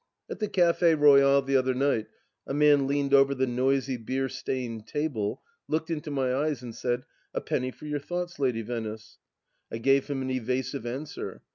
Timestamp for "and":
6.63-6.73